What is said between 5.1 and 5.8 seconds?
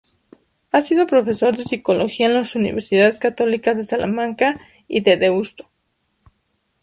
Deusto.